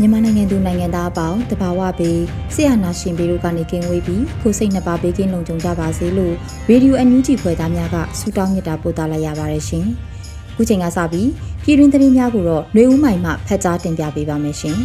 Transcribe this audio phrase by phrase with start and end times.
[0.04, 2.20] မြန်မာနိုင်ငံသူနိုင်ငံသားအပေါင်းတဘာဝပေး
[2.54, 6.34] ဆရာနာရှင်ပေတို့ကနေကင်းဝေးပြီးကိုစိတ်နှစ်ပါးဘေးကင်းလုံခြုံကြပါစေလို့
[6.70, 9.84] ရေဒီယိုအန်ယူဂျီဖွယ်သားများကဆုတောင်းမြတ်တာပို့သလိုက်ရပါတယ်ရှင်။
[10.56, 11.28] ခုချိန်ကစပြီး
[11.64, 14.76] ပြည်တွင်းသတင်းများကိုတော့ຫນွေဦးမိုင်မှဖတ်ကြားတင်ပြပေးပါမယ်ရှင်။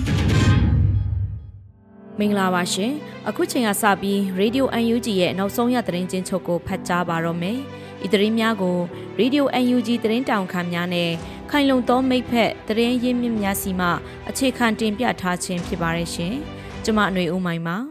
[2.20, 2.92] မင်္ဂလာပါရှင်။
[3.28, 7.58] အခုချိန်ကစပြီး Radio UNG ရဲ့နောက်ဆုံးရသတင်းချင်းချုပ်ကိုဖတ်ကြားပါတော့မယ်။
[8.06, 8.78] ဤသတင်းများကို
[9.20, 11.10] Radio UNG သတင်းတောင်ခံများနဲ့
[11.54, 13.88] ခိုင်လုံသောမိဖက်တရင်ရင်းမြစ်များစီမှ
[14.30, 16.34] အခြေခံတင်ပြထားခြင်းဖြစ်ပါတယ်ရှင်။
[16.84, 17.78] ကျမအຫນွေဦးမိုင်ပါ။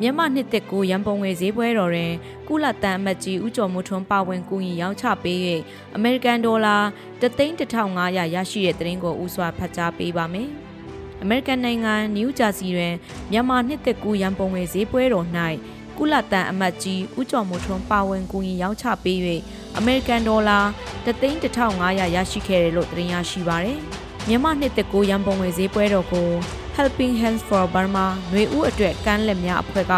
[0.00, 2.12] မြန်မာနှစ်သက်ကိုရန်ပုံငွေဈေးပွဲတော်တွင်
[2.48, 5.38] ကုလတန်အမတ်ကြီးဦးကျော်မိုးထွန်းပါဝင်ကူညီရောင်းချပေး၍
[5.96, 6.76] အမေရိကန်ဒေါ်လာ
[7.20, 10.48] 3,1500ရရှိတဲ့သတင်းကိုဥစွာဖတ်ကြားပေးပါမယ်။
[11.22, 12.94] အမေရိကန်နိုင်ငံနယူးဂျာစီတွင်
[13.32, 15.26] မြန်မာနှစ်သက်ကူရန်ပုံငွေဈေးပွဲတော်၌
[15.98, 19.18] ကုလတန်အမတ်ကြီးဦးကျော်မိုးထွန်းပါဝင်ကူညီရောင်းချပေး၍
[19.78, 20.58] အမေရိကန်ဒေါ်လာ
[21.04, 23.78] 3,1500ရရှိခဲ့တယ်လို့သတင်းရရှိပါရယ်။
[24.28, 26.28] မြန်မာနှစ်သက်ကိုရန်ပုံငွေဈေးပွဲတော်ကို
[26.76, 29.92] Helping Hands for Burma ຫນွေဦးအတွက်ကမ်းလက်များအဖွဲ့က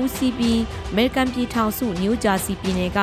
[0.00, 0.60] ဦးစီးပြီး
[0.90, 3.00] အမေရိကန်ပြည်ထောင်စုနယူးဂျာစီပြည်နယ်က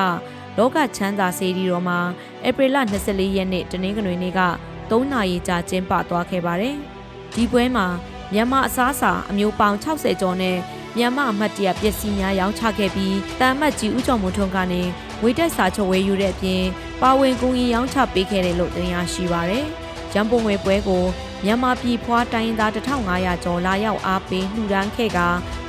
[0.58, 2.00] လောကချမ်းသာစေတီတော်မှာ
[2.48, 4.42] ဧပြီလ24ရက်နေ့တနင်္ဂနွေနေ့က
[4.90, 6.76] 3နာရီကြာကျင်းပသွားခဲ့ပါတယ်။
[7.36, 7.88] ဒီပွဲမှာ
[8.34, 10.58] မြန်မာအစားအစာအမျိုးပေါင်း60ကျော်နဲ့
[10.98, 14.82] မြန်မာအမတ်တရပစ္စည်းများရောင်းချခဲ့ပြီးတာမတ်ကြီးဦးကျော်မွန်ထွန်းကနေ
[15.24, 16.64] ဝေတက်စာချုပ်ဝယ်ယူတဲ့အပြင်
[17.02, 19.66] ပါဝင်ကူညီရောင်းချပေးခဲ့တယ်လို့တင်ရရှိပါရယ်။
[20.14, 21.04] ရန်ပုံငွေပွဲကို
[21.44, 25.20] မြန်မာပြည်ဖွားတိုင်းသား1500ကျော်လာရောက်အားပေးလှူဒန်းခဲ့က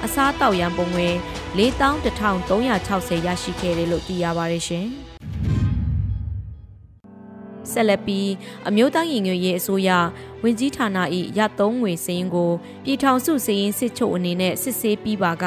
[0.05, 1.09] အစားတောက်ရန်ပုံငွေ
[1.59, 4.87] 41,360ရရှိခဲ့တယ်လို့သိရပါတယ်ရှင်။
[7.73, 8.31] ဆက်လက်ပြီး
[8.69, 9.91] အမျိုးသားရင်ငွေရေးအစိုးရ
[10.43, 10.99] ဝင်ကြီးဌာန၏
[11.39, 12.51] ရသုံးငွေစည်းရင်းကို
[12.85, 15.45] ပြည်ထောင်စုစည်းရင်းစစ်ချုပ်အနေနဲ့စစ်ဆေးပြီးပါက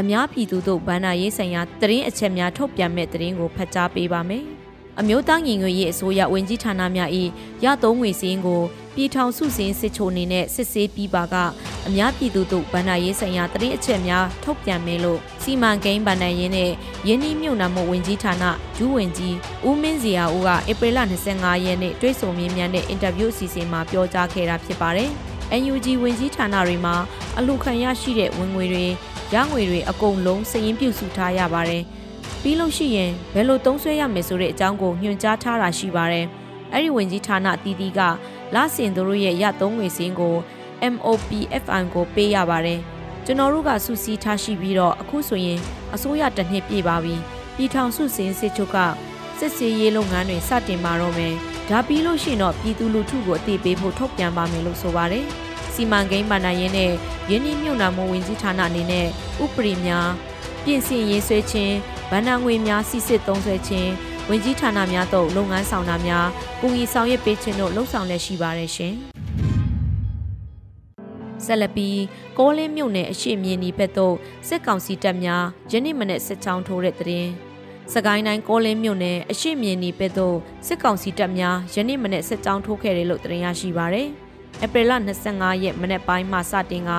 [0.00, 4.46] အများပြည်သူတို့ဗန္နာရေးဆိုင်ရာသတင်းအချက်များထုတ်ပြန်မဲ့သတင်းကိုဖတ်ကြားပေးပါမယ်။
[5.00, 7.10] အမျိုးသားညီညွတ်ရေးအစိုးရဝင်ကြီးဌာနများ၏
[7.64, 8.62] ရသုံးငွေစည်းရင်းကို
[8.94, 11.34] ပြည်ထောင်စုစည်းစစ်ချိုအနေနဲ့စစ်ဆေးပြီးပါက
[11.86, 16.70] အများပြည်သူတို့ဗန္နာရေးဆိုင်ရာသတင်းအချက်များထုတ်ပြန်မယ်လို့စီမံကိန်းဗန္နာရေးနဲ့
[17.06, 18.44] ယင်းနှမြုံနာမှုဝင်ကြီးဌာန
[18.76, 19.36] ဒူးဝင်ကြီး
[19.66, 20.98] ဦးမင်းစရာဦးကဧပြီလ
[21.30, 25.10] 25ရက်နေ့တွေ့ဆုံမြင်းများနဲ့အင်တာဗျူးအစီအစဉ်မှာပြောကြားခဲ့တာဖြစ်ပါတယ်။
[25.60, 26.94] NUG ဝင်ကြီးဌာနတွေမှာ
[27.38, 28.86] အလူခံရရှိတဲ့ဝင်ငွေတွေ
[29.34, 31.82] ရငွေတွေအကုန်လုံးစည်ရင်းပြုစုထားရပါတယ်။
[32.42, 36.26] ပြီးလို့ရှိရင်ဘယ်လိုသုံးစွဲရမယ်ဆိုတဲ့အကြောင်းကိုညွှန်ကြားထားတာရှိပါတယ်။
[36.72, 38.00] အဲ့ဒီဝင်ကြီးဌာနအသီးသီးက
[38.54, 40.36] လဆင်တို့ရဲ့ရသုံးငွေစင်းကို
[40.94, 42.80] MOPFI ကိုပေးရပါတယ်။
[43.24, 45.60] ကျွန်တော်တို့ကစုစည်းထားရှိပြီးတော့အခုဆိုရင်
[45.94, 47.14] အစိုးရတစ်နှစ်ပြည့်ပါပြီ။
[47.56, 48.78] ပြည်ထောင်စုစင်းစစ်ချုပ်က
[49.38, 51.34] စစ်စေးရေးလုပ်ငန်းတွေစတင်มาတော့မယ်။
[51.70, 55.26] ဒါပြီးလို့ရှိရင်တော့ပြည်သူလူထုကိုအသိပေးဖို့ထုတ်ပြန်ပါမယ်လို့ဆိုပါတယ်။
[55.74, 56.92] စီမံကိန်းဗဏ္ဍာရင်းနဲ့
[57.30, 59.06] ရင်းနှီးမြှုပ်နှံမှုဝင်ကြီးဌာနအနေနဲ့
[59.44, 60.08] ဥပဒေများ
[60.64, 61.74] ပြင်ဆင်ရေးဆွဲခြင်း
[62.10, 63.90] ဗဏ္ဍာငွေများစီစစ်သုံးစွဲခြင်း
[64.28, 66.26] ဝင်ကြီးဌာနများတို့လုပ်ငန်းဆောင်တာများ
[66.60, 68.94] ကူညီဆောင်ရွက်ပေးခြင်းတို့လှုံ့ဆော်လက်ရှိပါတယ်ရှင်
[71.44, 72.00] ဆက်လက်ပြီး
[72.38, 74.14] ကောလင်းမြို့နယ်အရှိမြင်းဒီဘက်သို့
[74.48, 77.30] စစ်ကောင်စီတပ်များယနေ့မနေ့စစ်ချောင်းထိုးတဲ့တဲ့ရင်
[77.92, 80.36] စကိုင်းတိုင်းကောလင်းမြို့နယ်အရှိမြင်းဒီဘက်သို့
[80.66, 84.10] စစ်ကောင်စီတပ်များယနေ့မနေ့စစ်ကြောင်းထိုးခဲ့တယ်လို့သတင်းရရှိပါရယ်။
[84.64, 84.92] ဧပြီလ
[85.28, 86.90] 25ရက်မနေ့ပိုင်းမှာစတင်က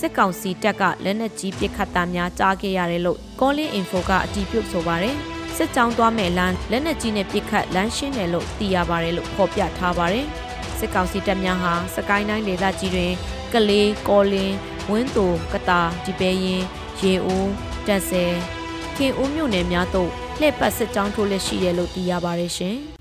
[0.00, 5.16] စစ်ကောင်စီတပ်ကလက်နက်ကြီးပစ်ခတ်တာများကြားခဲ့ရတယ်လို့ Calling Info ကအတည်ပြုဆိုပါတယ်။
[5.56, 10.26] စစ်ကြောင်းသွားမဲ့လမ်းလက်နက်ကြီးနဲ့ပစ်ခတ်လမ်းရှင်းတယ်လို့သိရပါတယ်လို့ဖော်ပြထားပါတယ်။
[10.78, 13.12] စစ်ကောင်စီတပ်များဟာစကိုင်းတိုင်းဒေသကြီးတွင်
[13.52, 14.56] ကလေးကောလင်း
[14.90, 16.62] ဝင်းတူကတာဒီပဲရင်
[17.00, 17.50] ရေဦး
[17.86, 18.32] တက်ဆယ်
[18.96, 22.78] ခင်ဦးမြို့နယ်များသို့လှည့်ပတ်စစ်ကြောင်းထိုးလက်ရှိတယ်လို့သိရပါတယ်ရှင်။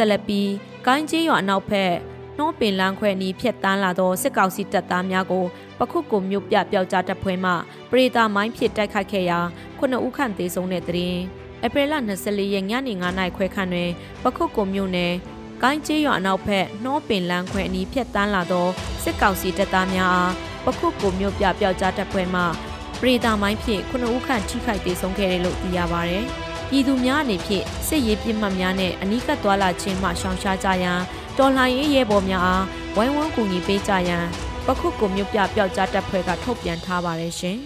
[0.00, 0.50] ဆက်လက်ပြီး
[0.86, 1.92] ကိုင်းကျေးရွာအနောက်ဘက်
[2.38, 5.44] နှောပင်လန်းခွဲနီးဖြတ်တန်းလာသောစစ်ကောင်စီတပ်သားများကို
[5.78, 7.52] ပခုတ်ကိုမြို့ပြပျောက်ကြားတပ်ဖွဲ့မှ
[7.90, 9.38] ပရိသာမိုင်းဖြစ်တိုက်ခိုက်ခဲ့ရာ
[9.78, 11.22] ခုနှစ်ဦးခန့်သေဆုံးတဲ့တဲ့ရင်
[11.64, 11.94] ဧပြီလ
[12.24, 13.90] 24ရက်ညနေ9နာရီခွဲခန့်တွင်
[14.22, 15.12] ပခုတ်ကုံမြို့နယ်
[15.62, 18.66] ကိုင်းကျေးရွာအနောက်ဘက်နှောပင်လန်းခွဲအနီးဖြတ်တန်းလာသော
[19.02, 20.32] စစ်ကောင်စီတပ်သားများအား
[20.64, 22.42] ပခုတ်ကုံမြို့ပြပျောက်ကြားတပ်ဖွဲ့မှ
[23.00, 26.20] ပရိဒါမိုင်းဖြင့်ခုနှစ်ဦးခန့်ထိခိုက်ဒေဆုံးခဲ့တယ်လို့သိရပါဗျ။
[26.72, 30.98] ပြည်သူများအနေဖြင့်စစ်ရေးပြစ်မှတ်များနဲ့အနီးကပ်သွာလာခြင်းမှရှောင်ရှားကြရန်
[31.38, 32.64] တော်လှန်ရေးရဲဘော်များအား
[32.96, 34.24] ဝိုင်းဝန်းကူညီပေးကြရန်
[34.66, 37.58] ပခုတ်ကုံမြို့ပြပျောက်ကြားတပ်ဖွဲ့ကထုတ်ပြန်ထားပါတယ်ရှင်။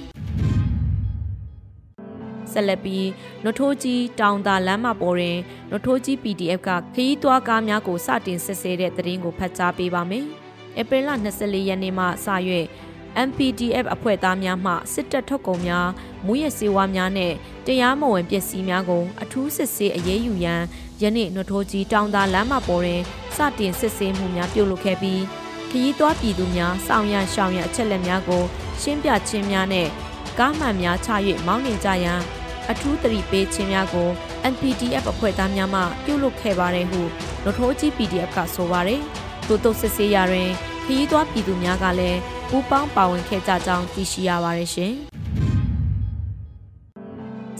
[2.52, 3.06] ဆက်လက်ပြီး
[3.44, 5.38] နထိုးကြီးတောင်သာလမ်းမပေါ်တွင်
[5.72, 10.26] နထိုးကြီး PDF ကခရီးသွားကားများကိုစတင်စစ်ဆေးတဲ့သတင်းကိုဖတ်ကြားပေးပါမယ်။
[10.80, 11.10] ဧပြီလ
[11.40, 12.26] 24ရက်နေ့မှစ၍
[13.28, 15.88] MPDF အဖွဲ့သားများမှစစ်တပ်ထုတ်ကုန်များ
[16.26, 17.32] မူရစေဝါများနဲ့
[17.66, 20.62] တရားမဝင်ပစ္စည်းများကိုအထူးစစ်ဆေးအရေးယူရန်
[21.02, 23.02] ယနေ့နထိုးကြီးတောင်သာလမ်းမပေါ်တွင်
[23.36, 25.22] စတင်စစ်ဆေးမှုများပြုလုပ်ခဲ့ပြီး
[25.70, 28.42] ခရီးသွားပြည်သူများစောင့်ရန်ရှောင်ရန်အချက်လက်များကို
[28.80, 29.88] ရှင်းပြခြင်းများနဲ့
[30.38, 31.10] ကားမှန်များချ၍
[31.46, 32.20] မောင်းနှင်ကြရန်
[32.70, 34.08] အထူးတတိပေးခြင်းများကို
[34.52, 37.00] NPDF အဖွဲ့သားများမှပြုလုပ်ခဲ့ပါတယ်ဟု
[37.44, 39.00] နထိုးကြီး PDF ကဆိုပါတယ်။
[39.46, 40.50] ထို့သို့စစ်ဆေးရာတွင်
[40.84, 42.18] ခရီးသွားပြည်သူများကလည်း
[42.48, 44.92] ပူးပေါင်းပါဝင်ခဲ့ကြကြောင်းသိရှိရပါတယ်ရှင်။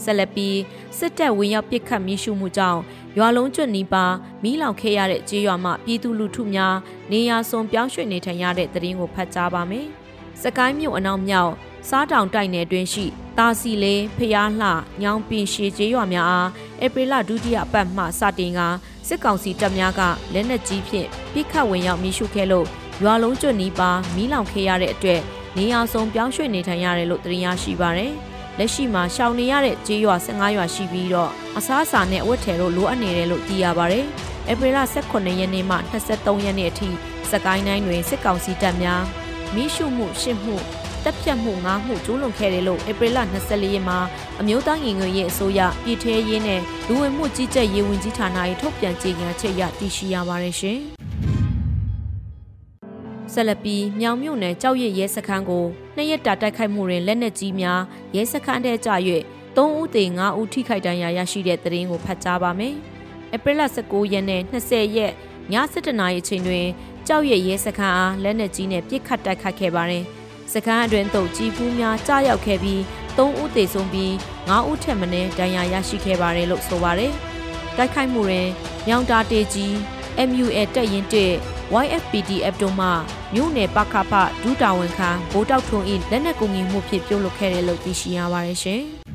[0.03, 0.57] ဆက်လက်ပြီး
[0.97, 2.81] စစ်တပ်ဝင်ရောက်ပစ်ခတ်မိရှုမှုကြောင့်
[3.17, 4.05] ရွာလုံးကျွတ်နီးပါ
[4.43, 6.75] မီးလောင်ခဲ့ရတဲ့ကြေးရွာမှပြည်သူလူထုများ
[7.11, 9.87] နေရာစုံပြောင်းရွှေ့နေထိုင်ရတဲ့တရင်ကိုဖတ်ကြားပါမယ်။
[10.41, 11.51] စကိုင်းမြို့အနောက်မြောက်
[11.89, 13.05] စားတောင်တိုက်နယ်တွင်ရှိ
[13.37, 14.69] တာစီလေးဖျားလှ
[15.01, 16.49] ညောင်ပင်ရှည်ကျေးရွာများအား
[16.83, 18.59] ဧပြီလဒုတိယပတ်မှစတင်က
[19.07, 20.01] စစ်ကောင်စီတပ်များက
[20.33, 22.67] လက်နက်ကြီးဖြင့်ပစ်ခတ်ဝင်ရောက်မိရှုခဲ့လို့
[23.03, 25.21] ရွာလုံးကျွတ်နီးပါမီးလောင်ခဲ့ရတဲ့အတွက်
[25.57, 28.13] နေရာစုံပြောင်းရွှေ့နေထိုင်ရတယ်လို့သိရရှိပါရယ်။
[28.57, 34.05] လက်ရှိမှာရှောင်နေရတဲ့ကျေးရွာ15ရွာရှိပြီးတော့အစားအစာနဲ့အဝတ်ထည်တို့လိုအပ်နေတယ်လို့သိရပါရယ်။
[34.51, 36.89] ဧပြီလ18ရက်နေ့မှ23ရက်နေ့အထိ
[37.31, 39.03] စကိုင်းတိုင်းတွင်စစ်ကောင်စီတပ်များ
[39.55, 40.55] မိရှုမှုရှစ်မှု
[41.03, 43.99] တက်ဖြတ်မှုငါးမှုကျူးလွန်ခဲ့တယ်လို့ဧပြီလ24ရက်မှာ
[44.39, 48.27] အမျိုးသားညီညွတ်ရေးအစိုးရပြည်ထရေးနဲ့လူဝင်မှုကြီးကြပ်ရေးဝန်ကြီးဌာန၏
[48.61, 50.81] ထုတ်ပြန်ကြေညာချက်အရသိရှိရပါတယ်ရှင်။
[53.35, 55.65] ဆက်လက်ပြီးမြောင်မြို့နယ်ကြောက်ရည်ရဲစခန်းကို
[55.95, 57.81] နှစ်ရက်တာတိုက်ခိုက်မှုတွင်လက်နက်ကြီးများ
[58.15, 58.89] ရဲစခန်းထဲကျ၍
[59.55, 62.73] 3ဦးသေ5ဦးထိခိုက်ဒဏ်ရာရရှိတဲ့တဲ့ရင်ကိုဖတ်ကြားပါမယ်။
[63.35, 65.11] ဧပြီလ19ရက်နဲ့20ရက်
[65.51, 66.65] ည7:00နာရီအချိန်တွင်
[67.07, 70.03] ကြောက်ရည်ရဲစခန်းအားလက်နက်ကြီးနဲ့ပစ်ခတ်တိုက်ခိုက်ခဲ့ပါတယ်။
[70.53, 72.79] စခန်းအတွင်းသို့ကြီးဖူးများကြားရောက်ခဲ့ပြီး
[73.17, 74.11] 3ဦးသေဆုံးပြီး
[74.47, 77.11] 9ဦးထက်မနည်းဒဏ်ရာရရှိခဲ့ပါတယ်လို့ဆိုပါတယ်။
[77.77, 78.47] တိုက်ခိုက်မှုတွင်
[78.87, 79.73] မြောင်တာတေကြီး
[80.29, 81.33] MUA တက်ရင်တဲ့
[81.83, 82.87] YFPDF တို့မှ
[83.37, 88.81] မြို့နယ်ပခဖဒူးတာဝန်ခံဘိုးတောက်ထွန်း၏လက်နက်ကူညီမှုဖြင့်ပြုလုပ်ခဲ့တယ်လို့သိရှိရပါတယ်ရှင်။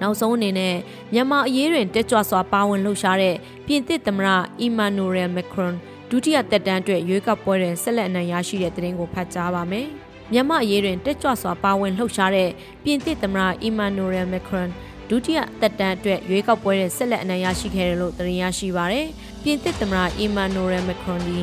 [0.00, 0.74] နောက်ဆုံးအနေနဲ့
[1.12, 4.28] မြန်မာအရေးတွင်တက်ကြွစွာပါဝင်လှုပ်ရှားတဲ့ပြင်သစ်သမ္မတ
[4.60, 5.74] အီမန်နူရယ်မက်ခရွန်
[6.10, 9.86] ဒုတိယသက်တမ်းအတွက်ရွေးကောက်ပွဲတွင်ဆက်လက်အနိုင်ရရှိတဲ့သတင်းကိုဖတ်ကြားပါမယ်။
[10.32, 12.50] မြန်မာအရေးတွင်တက်ကြွစွာပါဝင်လှုပ်ရှားတဲ့
[12.84, 14.68] ပြင်သစ်သမ္မတအီမန်နူရယ်မက်ခရွန်
[15.10, 19.08] ဒုတိယသက်တမ်းအတွက်ရွေးကောက်ပွဲတွင်ဆက်လက်အနိုင်ရရှိခဲ့တယ်လို့သတင်းရရှိပါရယ်။
[19.42, 21.38] ပြင်သစ်သမ္မတအီမန်နူရယ်မက်ခရွန်ဒီ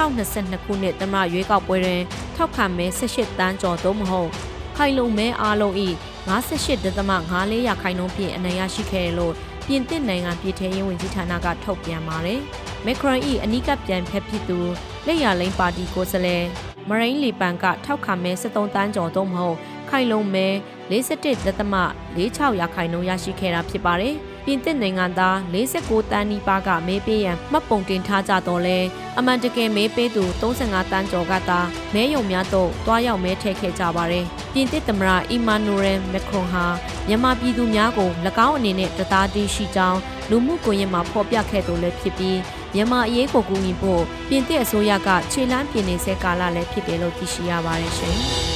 [0.00, 2.02] 2022ခုနှစ်သမ္မတရွေးကောက်ပွဲတွင်
[2.36, 4.30] ထောက်ခံမဲ18တန်းကျော်သို့မဟုတ်
[4.76, 5.74] ခိုင်လုံမဲအားလုံး၏
[6.74, 9.34] 58.54ရာခိုင်နှုန်းဖြင့်အနိုင်ရရှိခဲ့တယ်လို့
[9.66, 12.40] ပြင်သစ်နိုင်ငံပြည်ထရေးဝန်ကြီးဌာနကထုတ်ပြန်ပါတယ်။
[12.84, 14.58] မက်ခရွန်၏အနီးကပ်ပြန်ဖက်ဖြစ်သူ
[15.06, 16.44] လက်ရလိန်ပါတီကိုယ်စားလှယ်
[16.88, 19.56] မရိန်းလီပန်ကထောက်ခံမဲ73တန်းကျော်သို့မဟုတ်
[19.90, 20.46] ခိုင်လုံမဲ
[21.52, 28.78] 47.46ရာခိုင်နှုန်းရရှိခဲ့တာဖြစ်ပါတယ်။ ပြင်သစ်နိုင်ငံသား49တန်းနီးပါးကမဲပေးရန်မှတ်ပုံတင်ထားကြတော့လဲ
[29.18, 31.60] အမှန်တကယ်မဲပေးသူ35တန်းကျော်ကသာ
[31.94, 36.66] မဲယုံများသို့တွားရောက်မဲထည့်ခဲ့ကြပါတယ်။ပြင်သစ်သမ္မတအီမာနူရယ်မက်ခရွန်ဟာ
[37.08, 38.10] မြန်မာပြည်သူများကို၎
[38.46, 39.98] င်းအနေနဲ့တသားတည်းရှိကြောင်း
[40.30, 42.38] လူမှုကွန်ရက်မှာဖော်ပြခဲ့သူလည်းဖြစ်ပြီး
[42.74, 48.18] မြန်မာအရေးကိုကူညီဖို့ပြင်သစ်အစိုးရကခြေလမ်းပြင်နေဆဲကာလလည်းဖြစ်တယ်လို့သိရှိရပါတယ်ရှင်။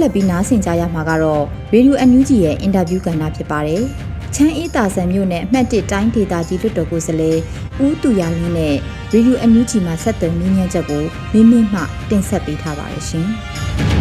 [0.00, 3.82] ဆက်လက်ပြီးနားဆင်ကြရမှာကတော့ Radio NUG ရဲ့အင်တာဗျူးကဏ္ဍဖြစ်ပါတယ်။
[4.34, 7.38] ချမ်းအေးတာဆန်မြို့နယ်အမှတ်1တိုင်းဒေသကြီးလွှတ်တော်ကိုယ်စားလှယ်
[7.84, 8.74] ဦးသူရလင်းနဲ့
[9.12, 11.02] Radio NUG မှာဆက်သွယ်မြင်းမြန်းချက်ကို
[11.32, 11.80] မင်းမင်းမှ
[12.10, 13.26] တင်ဆက်ပေးထားပါတယ်ရှင်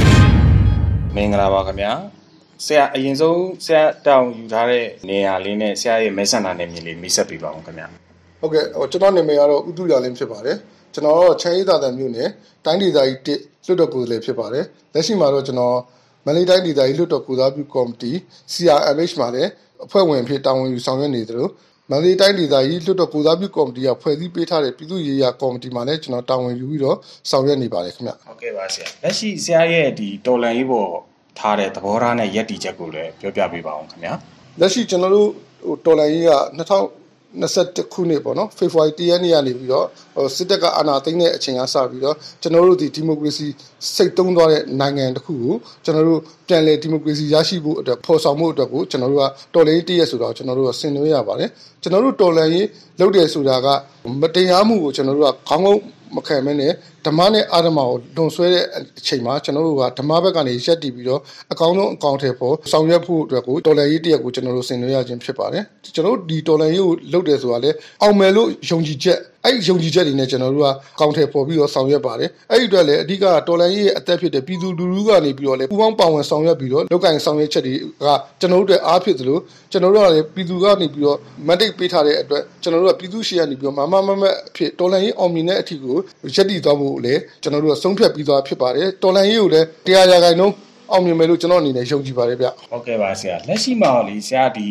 [1.16, 1.92] ။မင်္ဂလာပါခင်ဗျာ။
[2.66, 7.88] ဆရာအရင်ဆုံးဆရာတောင်းယူထားတဲ့နေရာလေးနဲ့ဆရာရဲ့မဲဆန္ဒနယ်မြေလေးမိတ်ဆက်ပေးပါဦးခင်ဗျာ။
[8.42, 10.58] ဟုတ်ကဲ့ဟိုကျွန်တော်နာမည်ကတော့ဦးသူရလင်းဖြစ်ပါတယ်။
[10.94, 12.30] ကျွန်တော်တော့ချမ်းအေးတာဆန်မြို့နယ်
[12.66, 15.78] တိုင်းဒေသကြီးလွှတ်တော်ကိုယ်စားလှယ်ဖြစ်ပါတယ်။လက်ရှိမှာတော့ကျွန်တော်
[16.26, 18.12] မန္တလေးတိုင်းဒေသကြီးလွှတ်တော်ကိုစားပြုကော်မတီ
[18.54, 19.50] CRMH မှာလည်း
[19.86, 21.48] အဖွဲ့ဝင်ဖြစ်တာဝန်ယူဆောင်ရွက်နေသလို
[21.92, 26.98] မန္တလေးတိုင်းဒေသကြီးလွှတ်တော်ကိုစားပြုကော်မတီကဖွဲ့စည်းပေးထားတဲ့ပြည်သူ့ရေးရာကော်မတီမှာလည်းကျွန်တော်တာဝန်ယူပြီးတော့
[27.30, 30.90] ဆောင်ရွက်နေပါတယ်ခင်ဗျဟုတ်ကဲ့ပါဆရာလက်ရှိဆရာရဲ့ဒီတော်လန်ရေးပေါ်
[31.40, 34.10] ထားတဲ့သဘောထားနဲ့ယက်တီချက်ကိုလည်းပြောပြပေးပါအောင်ခင်ဗျ
[34.60, 35.30] လက်ရှိကျွန်တော်တို့
[35.66, 36.34] ဟိုတော်လန်ရေးက
[37.08, 43.48] 2021ခုနှစ်ပေါ့နော်ဖေဖော်ဝါရီ1ရက်နေ့ကနေပြီးတော့ဟို စစ်တပ်ကအာဏာသိမ်းတဲ့အချိန်ကစပြီးတော့ကျွန်တော်တို့ဒီဒီမိုကရေစီ
[43.96, 51.50] စိတ်သုံးသွားတဲ့နိုင်ငံတစ်ခုကိုကျွန်တော်တို့ပြန်လည်ဒီမိုကရေစီရရှိဖို့အတွက်ဖော်ဆောင်မှုအတွက်ကိုကျွန်တော်တို့ကတော်လှန်ရေးတည့်ရဆိုတော့ကျွန်တော်တို့ကဆင်နွှဲရပါတယ်
[51.82, 52.68] ကျွန်တော်တို့တော်လှန်ရေး
[53.00, 53.68] လုပ်တယ်ဆိုတာက
[54.22, 55.82] မတရားမှုကိုကျွန်တော်တို့ကခေါင်းကုန်း
[56.16, 56.72] မခံမဲနဲ့
[57.06, 58.64] ဓမ္မနဲ့အာဓမ္မကိုလွန်ဆွဲတဲ့
[59.00, 61.22] အချိန်မှာကျွန်တော်တို့ကဓမ္မဘက်ကနေရက်တည်ပြီးတော့
[61.52, 65.64] အကောင်းဆုံးအကောင့်ထဲပေါ်ဆောင်ရွက်ဖို့အတွက်ကိုတော်လန်ရေးတရက်ကိုကျွန်တော်တို့ဆင်နွှဲရခြင်းဖြစ်ပါတယ်
[65.96, 67.72] ကျွန်တော်တို့ဒီတော်လန်ရေးကိုလုပ်တယ်ဆိုတာလေ
[68.02, 70.70] အောင်မယ်လို့ယုံကြည်ချက်အဲ့ဒီယုံကြည်ချက်တွေနဲ့ကျွန်တော်တို့က
[71.00, 78.08] ကောင်းထဲပေါ်ပြီးတော့ဆောင်ရွက်ပါတယ်အဲ့ဒီအတွက်လည်းအဓိကတော်လန်ရေးရဲ့အသက်ဖြစ်တဲ့ပြည်သူလူထုကနေပြီးတော့လေပူပေါင်းပါဝင်ဆောင်ရွက်ပြီးတော့လောက်ကင်ဆောင်ရွက်ချက်တွေက
[78.40, 79.38] ကျွန်တော်တို့အတွက်အားဖြစ်သလို
[79.72, 81.18] ကျွန်တော်တို့ကလည်းပြည်သူကနေပြီးတော့
[81.48, 85.98] မန်ဒိတ်ပေးထားတဲ့အတွက်ကျွန်တော်တို့ကပြည်သူရှေ့ကနေပြီးတော့မမမမအဖြစ်တော်လန်ရေးအောင်မြင်တဲ့အထီကို
[86.36, 90.56] ရက်တည်သွားဖို့လည်းကျွန်တော်တို့ကဆုံးဖြတ်ပြီးသွားဖြစ်ပါတယ်တော်လန်ရေးကိုလည်းတရားရာခိုင်နှုန်း
[90.92, 94.68] အောင်မြင်မယ်လို့ကျွန်တော်အနေနဲ့ယုံကြည်ပါတယ်ဗျဟုတ်ကဲ့ပါဆရာလက်ရှိမှာလေဆရာဒီ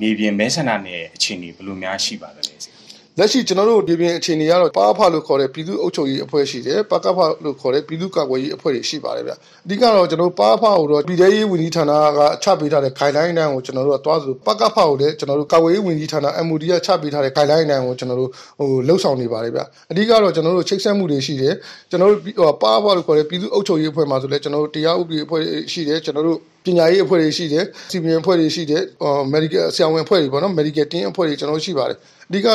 [0.00, 2.69] နေပြင်မဲဆန္ဒနယ်အခြေအနေဘယ်လိုများရှိပါသလဲဆရာ
[3.18, 21.54] လက်ရှိကျွန်တော်တို့ဒီပြင်အခြေအနေကတော့ပါဖလို့ခေါ်တဲ့ပြည်သူ့အုပ်ချုပ်ရေးအဖွဲ့ရှိတယ်ပကဖလို့ခေါ်တဲ့ပြည်သူ့ကာကွယ်ရေးအဖွဲ့တွေရှိပါတယ်ဗျအဓိကတော့ကျွန်တော်ပါဖကိုတော့ပြည်ထရေးဝန်ကြီးဌာနကချပေးထားတဲ့ guideline တန်းကိုကျွန်တော်တို့ကတွားဆိုပကဖကိုလည်းကျွန်တော်တို့ကာကွယ်ရေးဝန်ကြီးဌာန MOD ကချပေးထားတဲ့ guideline တန်းကိုကျွန်တော်တို့ဟိုလှုပ်ဆောင်နေပါတယ်ဗျအဓိကတော့ကျွန်တော်တို့ချိတ်ဆက်မှုတွေရှိတယ်
[21.90, 31.98] ကျွန်တော်တို့ပါဖလို့ခေါ်တဲ့ပြည်သူ့အုပ်ချုပ်ရေးအဖွဲ့မှာဆိုလည်းကျွန်တော်တို့တရားဥပဒေအဖွဲ့ရှိတယ်ကျွန်တော်တို့ပညာရေးအဖွဲ့တွေရှိတယ်စီပီအဖွဲ့တွေရှိတယ်ဟို medical ဆရာဝန်အဖွဲ့တွေပေါ့နော် medical team အဖွဲ့တွေကျွန်တော်တို့ရှိပါတယ်
[32.28, 32.48] အဓိကက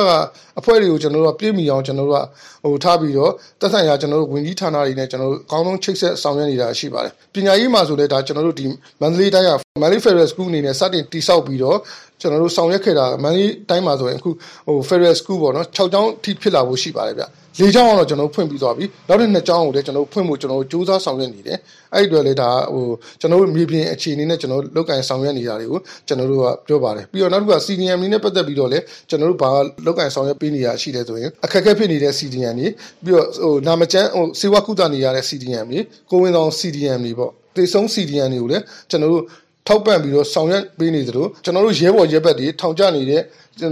[0.60, 2.24] အဖွဲ့တွေကိုကျွန်တော်တို့ကပြည့်မီအောင်ကျွန်တော်တို့က
[2.64, 8.66] ဟိုထားပြီးတော့သက်ဆိုင်ရာကျွန်တော်တို့ဝင်ကြီးဌာနတွေနဲ့ကျွန်တော်တို့အကောင်းဆုံးချိတ်ဆက်ဆောင်ရွက်နေတာရှိပါတယ်ပညာရေးမှာဆိုလည်းဒါကျွန်တော်တို့ဒီ
[9.02, 11.78] မန္တလေးတိုင်းက Manly Federal School အနေနဲ့စတင်တိစောက်ပြီးတော့
[12.22, 14.30] ကျွန်တော်တို့ဆောင်ရွက်ခဲ့တာမန္တလေးတိုင်းမှာဆိုရင်အခု
[14.68, 17.24] ဟို Federal School ပေါ့နော်6ကျောင်းထိဖြစ်လာဖို့ရှိပါတယ်ဗျ
[17.60, 21.58] ၄ကျောင်းကတော့ကျွန်တော်ဖွင့်ပြီးသွားပြီနောက်တစ်နှစ်ကျောင်းကိုလည်းကျွန်တော်ဖွင့်ဖို့ကျွန်တော်စူးစမ်းဆောင်ရွက်နေတယ်
[21.94, 22.86] အဲ့ဒီအတွက်လည်းဒါဟို
[23.20, 29.50] ကျွန်တော်တို့မြေပြင်အခြေအနေနဲ့ကျွန်တော်လုတ်ကင်ဆောင်ရွက်နေတာတွေကိုကျွန်တော်တို့ကပြောပါတယ်ပြီးတော့နောက်တစ်ခုက CDM နဲ့ပတ်သက်ပြီးတော့လည်းကျွန်တော်တို့ဘာ
[29.86, 32.68] လုတ်ကင်ဆောင်ရွက်ပေးနေရရှိတယ်ဆိုရင်အခက်အခဲဖြစ်နေတဲ့ CDM တွေ
[33.04, 35.80] ပြီးတော့ဟိုနာမကျန်းဟိုစေဝကုသနေရတဲ့ CDM တွေ
[36.12, 39.24] ကိုဝင်ဆောင် CDM တွေပေါ့သေဆုံး CDM တွေကိုလည်းကျွန်တော်တို့
[39.68, 43.22] ထောက်ပံ့ပြီးတော့ဆောင်ရွက်ပေးနေသလိုကျွန်တော်တို့ရဲဘော်ရဲဘက်တွေထောင်ကျနေတဲ့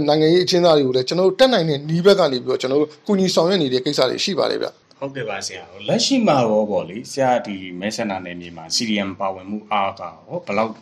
[0.08, 4.66] နိုင်ငံရေးအချင်းသားတွေကိုလည်းကျွန်တော်တို့တက်နိုင်တဲ့နီးဘက်ကနေပြီးတော့ကျွန်တော်တို့ကုညီဆောင်ရွက်နေတဲ့ကိစ္စတွေရှိပါတယ်ဗျ
[5.00, 10.72] ဟုတ်ကဲ့ပါဆရာလက်ရှိမှာရောပေါ့လေဆရာဒီမဲဆန္ဒနယ်မြေမှာ CDM ပါဝင်မှုအားကရောဘယ်လောက်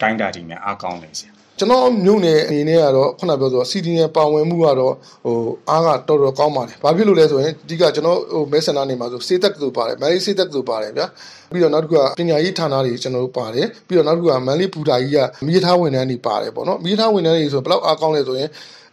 [0.00, 5.36] တိုင်းတာကြီးများအားကောင်းလဲဆရာ ကျွန်တော်မြို့နယ်အနေနဲ့ကတော့ခုနပြောဆို CDN ပါဝင်မှုကတော့ဟို
[5.70, 11.06] အားကတော်တော်ကောင်းပါတယ်။ဘာဖြစ်လို့လဲဆိုရင်အဓိကကျွန်တော်ဟိုမဲဆန္ဒနေမှာဆိုစေသက်သူပါတယ်။မန်လေးစေသက်သူပါတယ်ဗျာ။
[11.52, 18.48] ပြီးတော့နောက်တစ်ခုကပညာရေးဌာနတွေကျွန်တော်တို့ပါတယ်။ပြီးတော့နောက်တစ်ခုကမန်လေးပူတာကြီးကမိသားဝန်ထမ်းတွေပါတယ်ပေါ့နော်။မိသားဝန်ထမ်းတွေဆိုဘယ်လောက်အားကောင်းလဲဆိုရင်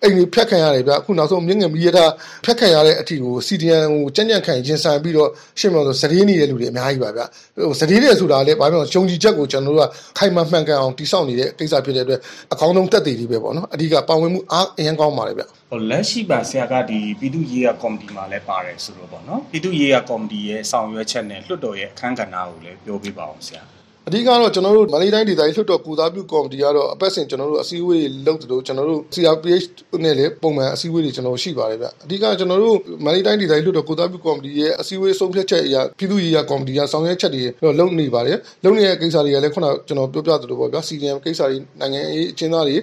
[0.05, 2.11] အိမ်ကြီးဖြတ်ခံရတယ်ဗျအခုနောက်ဆုံးမြင့်ငယ်မီးရထား
[2.45, 7.21] ဖြတ်ခံရတဲ့အထီကို CDN ကိုကြံ့ကြံ့ခံရင်ဆိုင်ပြီးတော့ရှင်းမလို့စတေးနေတဲ့လူတွေအများကြီးပါဗျ
[7.65, 12.19] ဟိုစတေးတယ်ဆိုတာလေဘာဖြစ်လို့ရှုံကြည်ချက်ကိုကျွန်တော်တို့ကခိုင်မာမှန်ကန်အောင်တိစောက်နေတဲ့ကိစ္စဖြစ်တဲ့အတွက်
[12.53, 23.63] အကောင်းဆုံးတက်တည်လေးပဲပေါ့နော်အဓိကပါဝင်မှုအားအရင်ကောင်းပါတယ်ဗျဟိုလက်ရှိပါဆရာကဒီပြည်သူ့ရေးရကော်မတီမှာလည်းပါတယ်ဆိုတော့ပေါ့နော်ပြည်သူ့ရေးရကော်မတီရဲ့ဆောင်ရွက်ချက်နဲ့လွှတ်တော်ရဲ့အခမ်းကဏ္ဍကိုလည်းပြောပြပါအောင်ဆရာ
[24.07, 29.65] အဓိကတော့ကျွန်တော်တို့မန္တလေးတိုင်းဒေသကြီးလွှတ်တော်ကုသားပြုကော်မတီကတော့အပတ်စဉ်ကျွန်တော်တို့အစည်းအဝေးတွေလုပ်တယ်လို့ကျွန်တော်တို့ CRPH
[30.03, 42.77] နဲ့လည်းပုံမှန်အစည်းအဝေးတွေကျွန်တော်ရှိပါတယ်ဗျအဓိကကျွန်တော်တို့မန္တလေးတိုင်းဒေသကြီးလွှတ်တော်ကုသားပြုကော်မတီရဲ့အစည်းအဝေးဆုံးဖြတ်ချက်အရာပြည်သူ့ရေးရာကော်မတီကဆောင်ရွက်ချက်တွေတော့လုပ်နေပါတယ်လုပ်နေတဲ့ကိစ္စတွေကလည်းခုနကျွန်တော်ပြောပြသလိုပေါ့ဗျာ CDM ကိစ္စတွေနိုင်ငံရေးအချင်းသားတွေ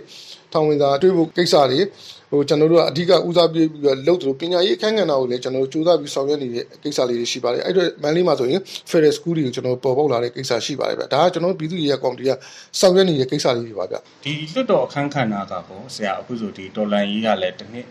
[0.53, 1.81] ထောင်ဝင်စာတွေးဖို့ကိစ္စတွေ
[2.33, 8.61] ဟိုကျွန်တော်တို့ကအဓိကဦးစားပေးပြီးတော့လုပ်သလိုပညာရေးအခန်းကဏ္ဍကိုလည်းကျွန်တော်တို့စူးစမ်းပြီးဆောင်ရွက်နေတဲ့ကိစ္စလေးတွေရှိပါတယ်အဲ့တော့မန်လေးမှာဆိုရင်
[8.91, 12.31] Federal School တွေကိုကျွန်တော်ပေါ်ပေါက်လာတဲ့ကိစ္စရှိပါတယ်ဗျဒါကကျွန်တော်တို့ပြည်သူ့ရေးကော်မတီက
[12.81, 17.87] ဆောင်ရွက်နေတဲ့ကိစ္စလေးတွေပါဗျဒီလွတ်တော်အခန်းကဏ္ဍကပေါ့ဆရာအခုဆိုဒီတော်လန်ရေးကလည်းတစ်နှစ်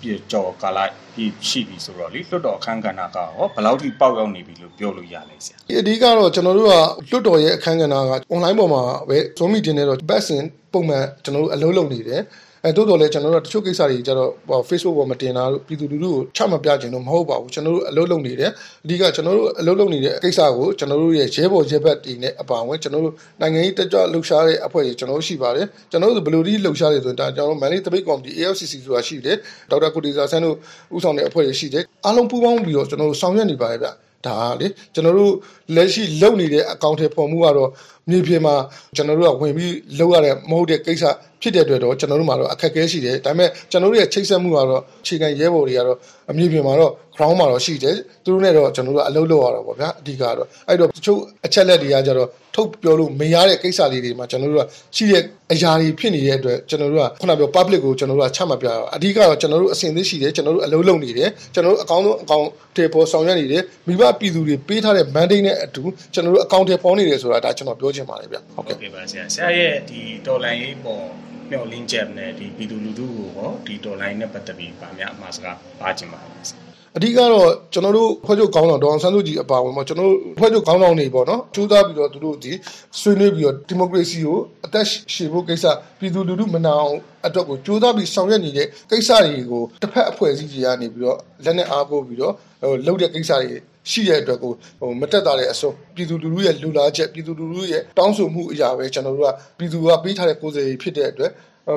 [0.00, 0.78] ပြကြော်ကာလ
[1.14, 6.74] ပြီးရှိပြီဆိုတော့လေလွတ်တော်အခန်းကဏ္ဍကရောဘယ်လောက်ထိပေါက်ရောက်နေပြီလို့ပြောလို့ရလဲဆရာဒီအဓိကတော့ကျွန်တော်တို့က
[7.10, 12.22] လွတ်တော်ရဲ့အခန်းကဏ္ဍက online ပေါ်မှာပဲ Zoom meeting နဲ့တော့ back in ပုံမှန်ကျွန်တော်တို့အလုပ်လုပ်နေတယ်
[12.64, 14.30] အဲတိုးတော်လည်းကျွန်တော်တို့တချို့ကိစ္စတွေကျတော့
[14.68, 18.50] Facebook ပေါ်မတင်တာပြည်သူလူထုကိုချမပြခြင်းတော့မဟုတ်ပါဘူးကျွန်တော်တို့အလုပ်လုပ်နေတယ်
[18.84, 29.36] အဓိကကျွန်တော်တို့အလုပ်လုပ်နေတဲ့ကိစ္စကိုကျွန်တော်တို့ရဲ့ရဲဘော်ရဲဘက်တွေနဲ့အပါအဝင်ကျွန်တော်တို့နိုင်ငံရေးတက်ကြွလှုပ်ရှားတဲ့အဖွဲ့တွေကျွန်တော်တို့ရှိပါတယ်ကျွန်တော်တို့ဘယ်လိုဒီလှုပ်ရှားတယ်ဆိုရင်ဒါကျွန်တော်တို့ Manly Debate Committee AFCC ဆိုတာရှိတယ်
[29.70, 30.56] ဒေါက်တာကိုတီဇာဆန်းတို့
[30.94, 33.88] ဦးဆောင်တဲ့အဖွဲ့တွေရှိတယ်အားလုံးပူးပေါင်းပြီးတော့ကျွန်တော်တို့ဆောင်ရွက်နေပါတယ်ဗျ
[34.26, 35.32] ဒါလေကျွန်တော်တို့
[35.76, 37.70] လက်ရှိလုပ်နေတဲ့အကောင့်ထဲပေါ်မှုကတော့
[38.10, 38.54] မြေပြင်မှာ
[38.96, 41.04] ကျွန်တော်တို့ကဝင်ပြီးလုပ်ရတဲ့မဟုတ်တဲ့ကိစ္စ
[41.42, 45.98] ဖြစ်တဲ့အတွက်တော့ကျွန်တော်တို့မှာတော့အခက်အခဲရှိတယ်ဒါပေမဲ့ကျွန်တော်တို့ရဲ့ချိတ်ဆက်မှုကတော့အခြေခံရဲဘော်တွေကတော့
[46.30, 54.66] အမြေပြင်မှာတော့ ground မှာတော့ရှိတယ်သူတို့နဲ့တော့ကျွန်တော်တို့ကအလုပ်လုပ်ရတာပေါ့ဗျာအဓိကတော့အဲ့တော့တချို့အချက်လက်တွေကကြတော့ထုတ်ပြောလို့မရတဲ့ကိစ္စလေးတွေမှာကျွန်တော်တို့က
[54.96, 65.82] ရှိတဲ့အရာတွေဖြစ်နေတဲ့အတွက်ကျွန်တော်တို့ကခုနပြော public ကိုကျွန်တော်တို့ကချမှတ်ပြရအောင်အဓိကတော့ကျွန်တော်တို့အစဉ်သစ်ရှိတယ်ကျွန်တော်တို့အလုပ်လုပ်နေတယ်ကျွန်တော်တို့အကောင့်ဆုံးအကောင့်တွေပေါ်ဆောင်ရွက်နေတယ်မိဘပြည်သူတွေပေးထားတဲ့ mandate နဲ့အတူ
[66.14, 71.06] ကျွန်တော်တို့အကောင့်တွေပေါ်နေတယ်ဆိုတာဒါကျွန်တော်ပြောချင်ပါတယ်ဗျဟုတ်ကဲ့ပါဆရာဆရာရဲ့ဒီတော်လိုင်းရေးပေါ်
[71.50, 82.52] မျှော်လင့်ချက်နဲ့ဒီပြည်သူလူထုကိုဟောဒီတော်လိုင်းနဲ့ပတ်သက်ပြီးဗာများအမှားစကားပါချင်ပါလဲ အဓိကတော့ကျွန်တော်တို့ဖွဲ့ချုပ်ခေါင်းဆောင်ဒေါအောင်ဆန်းစုကြည်အပါအဝင်ပေါ့ကျွန်တော်တို့ဖွဲ့ချုပ်ခေါင်းဆောင်တွေပေါ့နော်ကျူးသားပြီးတော့သူတို့ဒီ
[83.00, 85.64] ဆွေးနွေးပြီးတော့ဒီမိုကရေစီကိုအသက်ရှည်ဖို့ကိစ္စ
[85.98, 86.96] ပြည်သူလူထုမနာအောင်
[87.26, 93.56] အတွက်ကိုကျိုးသားပြီးဆောင်ရွက်နေတဲ့ကိစ္စတွေကိုတစ်ဖက်အဖွဲ့အစည်းကြီးကနေပြီးတော့လက်နဲ့အားကိုးပြီးတော့ဟိုလှုပ်တဲ့ကိစ္စတွေ
[93.90, 101.32] ရှိတဲ့အတွက်ကိုဟိုမတက်တာတဲ့အစုံပြည်သူလူထုရဲ့လူလားချက်ပြည်သူလူထုရဲ့တောင်းဆိုမှုအရာပဲကျွန်တော်တို့ကပြည်သူကပေးထားတဲ့ကိုယ်စားလှယ်ဖြစ်တဲ့အတွက်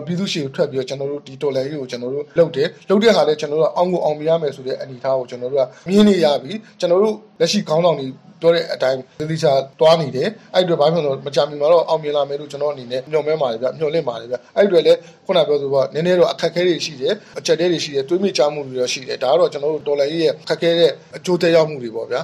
[0.06, 8.08] ပြည်သူရှိကိုထွက်ပြီးတော့ကျွန်တော်တို့ဒီတော်လိုင်းကိုကျွန်တော်တို့လုပ်တယ်လုပ်တဲ့ခါလဲကျွန်တော်တို့အောင်ကိုအောင်မရမယ်ဆိုတဲ့အနေအထားကိုကျွန်တော်တို့ကမြင်နေရပြီကျွန်တော်တို့လက်ရှိခေါင်းဆောင်တွေ
[8.42, 22.22] ပြောတဲ့အတိုင်းသေသေးချာတွားနေတယ်အဲ့အတွက်ဘာဖြစ်လို့မကြမီမှာတော့အောင်မြင်လာမယ်လို့ကျွန်တော်အနေနဲ့ညှော်မဲပါတယ်ဗျညှော်လင့်ပါတယ်ဗျအဲ့အတွက်လည်းခုနပြောဆိုတော့နည်းနည်းတော့အခက်အခဲတွေရှိတယ်အချက်တွေရှိတယ်တွေးမိချမှုတွေတော့ရှိတယ်ဒါကတော့ကျွန်တော်တို့တော်လိုင်းရဲ့ခက်ခဲတဲ့အကျိုးသက်ရောက်မှုတွေပေါ့ဗျာ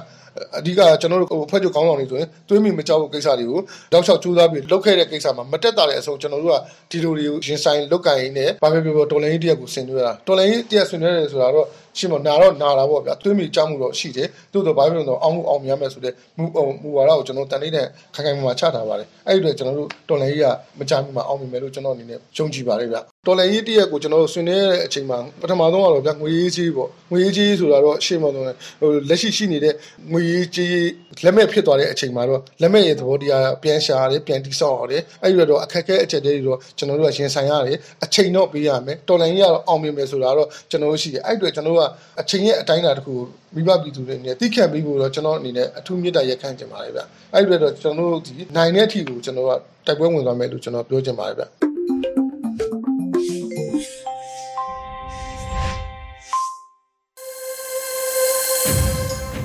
[0.58, 3.60] အဓိကကျွန်တော်တို့ဖွဲ့ချုပ်ခေါင်းဆောင်တွေဆိုရင်တွေးမိမကြောက်ဖို့ကိစ္စတွေကို
[3.92, 6.56] တောက်လျှောက်ကြိုးစားပြီးလုပ်ခဲ့တဲ့ကိစ္စမှာမတက်တာတဲ့အဆုံးကျွန်တော်တို့က
[6.90, 11.66] ဒီလိုတွေကိုရင်ဆိုင်လုတ်ကန်ရင်းနဲ့ဘာပဲပြောပြောတော်လိုင်းကြီးတရက်ကိုဆင်နွှဲတာတော်လိုင်းကြီးတရက်ဆင်နွှဲတယ်ဆိုတာတော့
[11.98, 16.44] ရှင်းမနာတော့နာတာပေါ့ဗျာတွေးမိကြောက်မှုတော့ရှိတယ်သို့တော့ဘာဖြစ်လို့လဲအောင်မှုအောင်မြတ်မယ်ဆိုတဲ့မူ
[16.82, 20.46] မူဝါဒကိုကျွန်တော်တန်နေတဲ့ခိုင်ခိုင်မာမာချထားပါတယ်အဲ့ဒီအတွက်ကျွန်တော်တို့တော်လိုင်းကြီးက
[20.78, 22.96] မကြမ်းမှာအောင်မြင်မယ်လို့ကျွန်တော်အနေနဲ့ယုံကြည်ပါတယ်ဗျ
[23.26, 28.46] တော်လိုင်းကြီးတရက်ကိုကျွန်တော်တို့ဆွေးနွေးတဲ့အချိန်မှာပထမဆုံးကတော့ဗျငွေရေးကြီးပေါ့ငွေရေးကြီးဆိုတာတော့ရှင်းမလို့
[28.80, 29.74] ဟိုလက်ရှိရှိနေတဲ့
[30.12, 30.74] ငွေရေးကြီး
[31.24, 41.84] လက်မဲ့ဖြစ်သွားတဲ့အချိန်မှာတော့လက်မဲ့ရဲ့သဘောတရားပြန်ရှာရတယ်ပြန်တိဆောက်ရတယ်အဲ့ဒီတော့အခက်အခဲအချက်တွေတော့ကျွန်တော်တို့ကရင်ဆိုင်ရတယ်အချိန်တော့ပေးရမယ်တော်လိုင်းကြီးကတော့အောင်မြင်မယ်ဆိုတာတော့ကျွန်တော်တို့ရှိတယ်အဲ့အတွက်ကျွန်တော်တို့က
[42.20, 43.14] အချိန်ရဲ့အတိုင်းအတာတစ်ခု
[43.54, 47.00] မိဘပြည်သူတွေနဲ့တိခတ်ပြီးဖို့တော့ကျွန်တော်အနေနဲ့အထူးမြတ်တာရက်ခံချင်ပါတယ်ဗျ
[47.34, 49.52] အဲ့ဒီတော့ကျွန်တော်တို့ဒီနိုင်တဲ့အထိကိုကျွန်တော်က
[49.86, 51.44] တိုက်ပွဲဝင်သွားမယ်လို့ကျွန်တော်ပြောချင်ပါတယ်ဗျ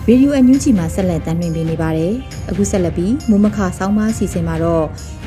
[0.10, 2.14] ရေဒီယိုအန်ယူဂျီမှာဆက်လက်တင်ပြနေပါတယ်။
[2.50, 4.86] အခုဆက်လက်ပြီးမုံမခဆောင်းပါးစီစဉ်မှာတော့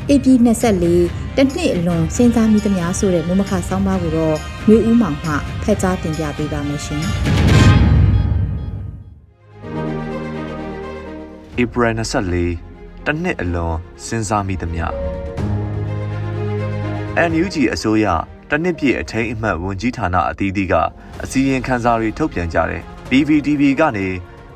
[0.09, 5.33] AP 24 တနှစ်အလွန်စဉ်းစားမိသမျှဆိုတဲ့မုံမခဆောင်းပါးကိုတော့မျိုးဦးမောင်မှ
[5.63, 7.03] ဖက်ကြားတင်ပြပေးပါမယ်ရှင်။
[11.63, 11.93] April
[12.49, 13.75] 24တနှစ်အလွန်
[14.05, 14.85] စဉ်းစားမိသမျှ
[17.29, 18.05] NUG အစိုးရ
[18.49, 20.73] တနှစ်ပြည့်အထိန်အမှတ်ဝန်ကြီးဌာနအသီးသီးက
[21.23, 24.07] အစည်းအဝေးခန်းစာတွေထုတ်ပြန်ကြတယ် PVTV ကနေ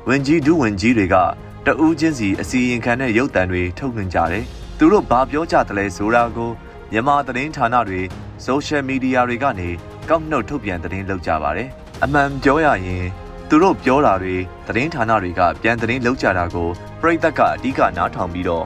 [0.08, 1.16] ဝင်ကြီးဒုဝင်ကြီးတွေက
[1.66, 4.46] တဦးချင်းစီအစီရင်ခံတဲ့ရုပ်သံတွေထုတ်လွှင့်ကြတယ်။
[4.78, 6.50] သူတို့ဘာပြောကြတယ်လဲဆိုတာကို
[6.92, 8.00] မြန်မာသတင်းဌာနတွေ
[8.44, 9.68] ဆိုရှယ်မီဒီယာတွေကနေ
[10.08, 11.68] ကောက်နှုတ်ထုတ်ပြန်သတင်းလုပ်ကြပါတယ်။
[12.04, 13.04] အမှန်ပြောရရင်
[13.48, 16.68] သူတို့ပြောတာတွေသတင်းဌာနတွေကပြန်သတင်းလုပ်ကြတာကို
[17.00, 18.64] ပြည်သက်ကအဓိကနားထောင်ပြီးတော့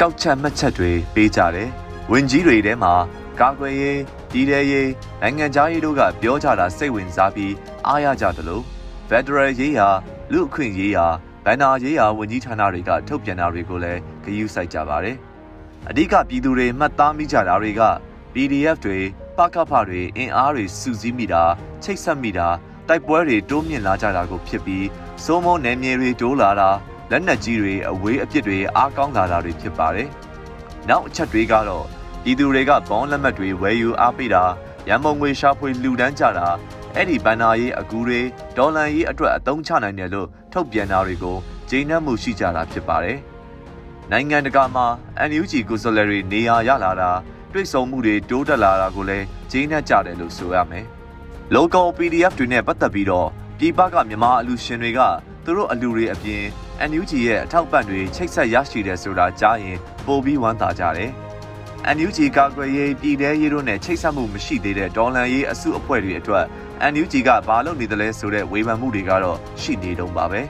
[0.00, 1.68] ကောက်ချက်မှတ်ချက်တွေပေးကြတယ်။
[2.10, 2.94] ဝင်ကြီးတွေထဲမှာ
[3.40, 4.00] ကာကွယ်ရေး
[4.32, 4.90] ပြည်ထရေး
[5.22, 7.54] နိုင်ငံသားရေးတို့ကပြောကြတာစိတ်ဝင်စားပြီး
[7.86, 8.64] အားရကြတယ်လို့
[9.08, 9.88] Federal ရေးရာ
[10.32, 11.06] လူအခွင့်ရေးရာ
[11.44, 15.16] ဗန္နာရေးရာဝန်ကြီးဌာနတွေကထုတ်ပြန်တာတွေကိုလည်းဂရုစိုက်ကြပါတယ်။
[15.88, 17.82] အဓိကပြည်သူတွေမှတ်သားမိကြတာတွေက
[18.32, 18.98] PDF တွေ
[19.36, 21.42] ပကဖတွေအင်အားတွေစုစည်းမိတာ
[21.82, 22.48] ချိတ်ဆက်မိတာ
[22.88, 24.86] တိုက်ပွဲတွေတိုးမြင့်လာကြတာကိုဖြစ်ပြီး
[25.24, 26.70] စိုးမိုးနယ်မြေတွေတိုးလာတာ
[27.10, 30.08] လက်နက်ကြီးတွေအဝေးအပစ်တွေအားကောင်းလာတာတွေဖြစ်ပါတယ်။
[30.88, 31.84] နောက်အချက်တွေကတော့
[32.22, 34.44] ပြည်သူတွေကဘောင်းလက်မှတ်တွေဝယ်ယူအားပေးတာ
[34.88, 36.48] ရန်ပုံငွေရှာဖွေလှူဒန်းကြတာ
[36.94, 38.20] အဲ့ဒီဘန်နာရေးအကူတွေ
[38.56, 41.36] ဒေါ်လာရေးအတွက်အသုံးချနိုင်တယ်လို့ထုတ်ပြန်တာတွေကို
[41.70, 43.18] ဂျိန်းနှက်မှုရှိကြတာဖြစ်ပါတယ်။
[44.12, 44.86] နိုင်ငံတကာမှာ
[45.28, 47.10] NUG ကိုယ်စားလှယ်တွေနေရာရလာတာ
[47.52, 50.84] တွေ့ဆုံမှုတွေတိုးတက်လာတာကိုလည်းဂျိန်းနှက်ကြတယ်လို့ဆိုရမယ်။
[51.56, 55.00] local PDF တွေနဲ့ပတ်သက်ပြီးတော့ပြည်ပကမြန်မာအလူရှင်တွေက
[55.44, 56.44] သူတို့အလူတွေအပြင်
[56.90, 61.10] NUG ရဲ့အထောက်ပံ့တွေချိတ်ဆက်ရရှိတယ်ဆိုတာကြားရင်ပိုပြီးဝမ်းသာကြတယ်။
[61.96, 66.44] NUG ကာကွယ်ရေးပြည်내ရေးတို့နဲ့ချိတ်ဆက်မှုမရှိသေးတဲ့ဒေါ်လန်ရေးအစုအဖွဲ့တွေအတွက်
[66.92, 70.40] NUG ကဘာလုပ်နေသလဲဆိုတဲ့ဝေဖန်မှုတွေကတော့ရှိနေတုံးပါပဲ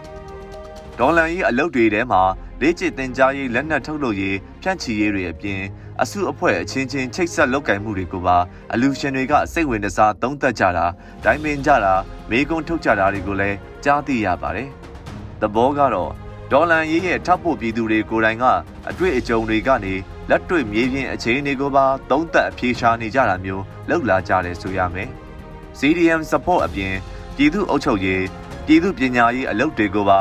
[0.99, 2.23] ဒေါ်လန်ရေးအလုပ်တွေထဲမှာ
[2.62, 5.61] လေ့ကျင့်သင်ကြားရေးလက်နက်ထုတ်လုပ်ရေးဖြန့်ချီရေးတွေအပြင်
[6.03, 8.37] အစုအဖွဲ့အချင်းချင်းချိတ်ဆက်လုပ်ကင်မှုတွေကိုပါ
[8.73, 10.87] အလူရှင်တွေကစိတ်ဝင်စားသုံးသပ်ကြတာ
[11.25, 11.94] ဒိုင်းပင်ကြတာ
[12.31, 14.68] မေကွန်းထုတ်ကြတာတွေကိုလည်းကြားသိရပါတယ်။
[15.40, 16.11] သဘောကတော့
[16.53, 18.44] ဒေါ်လန်ရေးရဲ့ထောက်ပို့ပြည်သူတွေကိုယ်တိုင်က
[18.90, 19.94] အတွေ့အကြုံတွေကနေ
[20.31, 25.11] လက်တွေ့မြေပြင်အခြေအနေကိုပါသုံးသပ်အဖြေရှာနေကြတာမျိုးလောက်လာကြတယ်ဆိုရမယ်။
[25.79, 26.94] CDM support အပြင်
[27.37, 28.23] ပြည်သူ့အုပ်ချုပ်ရေး
[28.72, 30.20] ပြည်သူပညာရေးအလုပ်တွေကိုပါ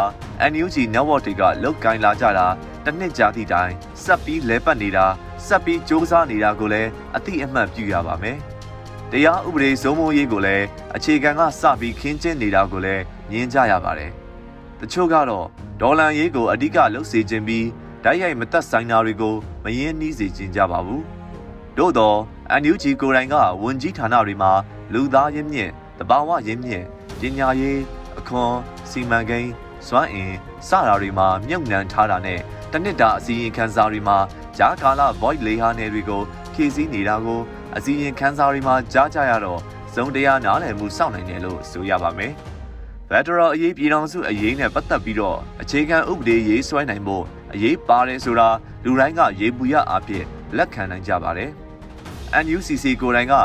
[0.51, 2.47] NUG network တွေကလုတ်ကင်လာကြတာ
[2.85, 5.05] တစ်နှစ်ကြာသည့်တိုင်ဆက်ပြီးလဲပတ်နေတာ
[5.47, 8.37] ဆက်ပြီးစ조사နေတာကိုလည်းအတိအမှတ်ပြုရပါမယ်။
[9.11, 14.11] တရားဥပဒေစိုးမိုးရေးကိုလည်းအခြေခံကစပြီးခင်းကျင်းနေတာကိုလည်းမြင်ကြရပါတယ်။
[14.79, 15.47] တချို့ကတော့
[15.81, 17.67] ဒေါ်လာရေးကိုအဓိကလှုပ်စေခြင်းပြီး
[18.03, 21.01] ဓာတ်ရိုက်မသက်ဆိုင်တာတွေကိုမယင်းနှီးစေခြင်းကြပါဘူး။
[21.77, 22.17] သို့တော့
[22.61, 24.51] NUG ကိုယ်တိုင်ကဝန်ကြီးဌာနတွေမှာ
[24.93, 26.83] လူသားရင်းမြစ်တဘာဝရင်းမြစ်
[27.19, 27.79] ပညာရေး
[28.19, 28.53] အခွန်
[28.89, 29.51] စီမံကိန်း
[29.87, 30.33] စွမ်းအင်
[30.67, 32.39] စတာတွေမှာမြုပ်နှံထားတာနဲ့
[32.71, 34.17] တနစ်တာအစီရင်ခံစာတွေမှာ
[34.57, 36.21] ဂျာကာလာ void လေဟာနယ်တွေကို
[36.53, 37.39] ဖြည့်ဆည်းနေတာကို
[37.77, 39.59] အစီရင်ခံစာတွေမှာကြားကြရတော့
[39.93, 42.33] ဇုံတရားနားလည်မှုစောင့်နိုင်တယ်လို့ဆိုရပါမယ်။
[43.09, 48.49] ဖက်ဒရယ်အရေးပြည်ထောင်စုအရေးနဲ့ပတ်သက်ပြီးတော့အခြေခံဥပဒေရေးဆွဲနိုင်ဖို့အရေးပါတယ်ဆိုတာ
[48.83, 50.25] လူတိုင်းကရေပူရအဖြစ်
[50.57, 51.49] လက်ခံနိုင်ကြပါတယ်။
[52.43, 53.35] NUCC ကိုယ်တိုင်က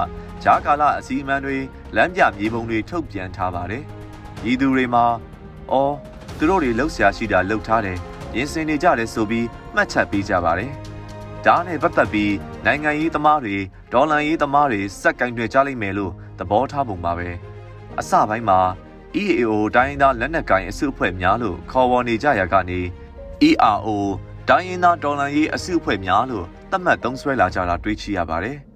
[0.45, 1.57] ဂျာကာလအစည်းအဝေးတွေ
[1.97, 3.85] လမ်းပြမြေပုံတွေထုတ်ပြန်ထားပါတယ်။
[4.51, 5.05] ဤသူတွေမှာ
[5.73, 5.95] အော်
[6.39, 7.99] သူတို့တွေလှုပ်ရှားရှိတာလှုပ်ထားတယ်
[8.37, 10.71] ရင်စင်နေကြတယ်ဆိုပြီးမှတ်ချက်ပေးကြပါတယ်။
[11.47, 12.33] ဒါနဲ့ပတ်သက်ပြီး
[12.67, 13.57] နိုင်ငံရေးသမားတွေ
[13.93, 17.29] ဒေါ်လာရေးသမားတွေစက်ကင်တွေကြားလိမ့်မယ်လို့သဘောထားပုံပါပဲ။
[17.99, 18.61] အစပိုင်းမှာ
[19.23, 22.81] EAO တိုင်းသားလက်နက်ကိုင်အစုအဖွဲ့များလို့ခေါ်ဝေါ်နေကြရာကနေ
[23.49, 23.89] ERO
[24.49, 28.59] တိုင်းရင်းသားဒေါ်လာရေးအစုအဖွဲ့များလို့သတ်မှတ်သုံးစွဲလာကြတာတွေ့ရှိရပါတယ်။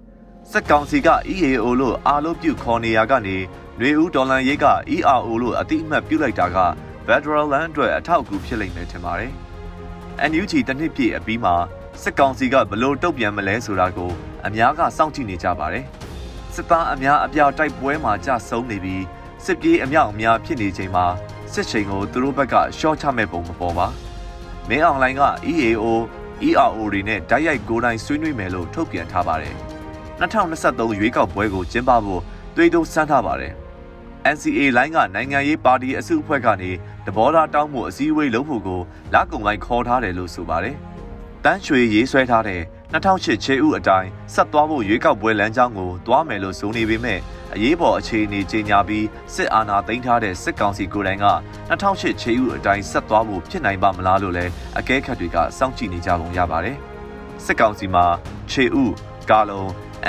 [0.53, 6.57] စက်ကောင်စီက EAO လို့အားလုံးပြုခေါ်နေရကနေຫນွေဦးဒေါ်လာရေးက ERO လို့အတိအမှတ်ပြုလိုက်တာက
[7.05, 9.31] Federal Land အတွက်အထောက်အကူဖြစ်လိမ့်မယ်ထင်ပါတယ်။
[10.31, 11.55] NUG တနှစ်ပြည့်အပြီးမှာ
[12.01, 14.11] စစ်ကောင်စီကဘလို့တုတ်ပြန်မလဲဆိုတာကို
[14.47, 15.85] အများကစောင့်ကြည့်နေကြပါတယ်။
[16.53, 19.03] စစ်သားအများအပြားတိုက်ပွဲမှာကြဆုံးနေပြီး
[19.45, 21.05] စစ်ပြေးအမြောက်အများဖြစ်နေချိန်မှာ
[21.53, 23.87] စစ်ချိန်ကိုသူတို့ဘက်ကရှော့ချမဲ့ပုံမပေါ်ပါ။
[24.69, 25.85] မင်းအောင်လိုင်းက EAO
[26.47, 29.57] ERO တွေနဲ့ဓာတ်ရိုက်ကိုယ်တိုင်ဆွေးနွေးမယ်လို့ထုတ်ပြန်ထားပါတယ်။
[30.19, 32.21] 2023ရွေးကောက်ပွဲကိုကျင်းပဖို့
[32.55, 33.53] တွေးတိုးစမ်းထားပါတယ်။
[34.33, 36.71] NCA လိုင်းကနိုင်ငံရေးပါတီအစုအဖွဲ့ကနေ
[37.05, 38.81] တဘောထားတောင်းမှုအစည်းအဝေးလုပ်ဖို့ကို
[39.13, 40.75] လက်ကုံလိုက်ခေါ်ထားတယ်လို့ဆိုပါတယ်။
[41.45, 42.61] တန်းရွှေရေးဆွဲထားတဲ့
[42.93, 47.19] 2008ချေဥအတိုင်းဆက်သွားဖို့ရွေးကောက်ပွဲလမ်းကြောင်းကိုတွားမယ်လို့ဆိုနေပေမဲ့
[47.55, 49.05] အရေးပေါ်အခြေအနေကြေညာပြီး
[49.35, 51.27] စစ်အာဏာသိမ်းထားတဲ့စစ်ကောင်စီကိုယ်တိုင်က
[51.69, 56.77] 2008ချေဥအတိုင်းဆက်သွားဖို့ဖြစ်နိုင်ပါမလားလို့လည်းအကဲခတ်တွေကစောင့်ကြည့်နေကြပုံရပါတယ်။
[57.45, 58.05] စစ်ကောင်စီမှာ
[58.51, 58.85] ချေဥ
[59.29, 59.63] ကာလုံ